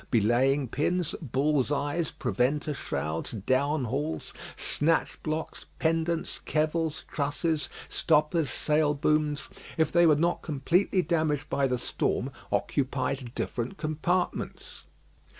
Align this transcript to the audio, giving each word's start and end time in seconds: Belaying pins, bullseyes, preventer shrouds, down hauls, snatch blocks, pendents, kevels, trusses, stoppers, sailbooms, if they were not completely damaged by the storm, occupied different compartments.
Belaying 0.09 0.67
pins, 0.67 1.13
bullseyes, 1.21 2.09
preventer 2.09 2.73
shrouds, 2.73 3.33
down 3.33 3.83
hauls, 3.85 4.33
snatch 4.57 5.21
blocks, 5.21 5.67
pendents, 5.79 6.39
kevels, 6.43 7.05
trusses, 7.07 7.69
stoppers, 7.87 8.49
sailbooms, 8.49 9.47
if 9.77 9.91
they 9.91 10.07
were 10.07 10.15
not 10.15 10.41
completely 10.41 11.03
damaged 11.03 11.47
by 11.51 11.67
the 11.67 11.77
storm, 11.77 12.31
occupied 12.51 13.35
different 13.35 13.77
compartments. 13.77 14.85